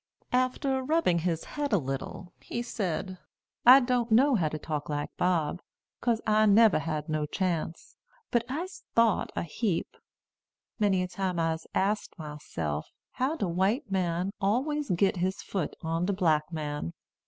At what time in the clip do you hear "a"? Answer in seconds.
1.71-1.77, 9.35-9.43, 11.03-11.07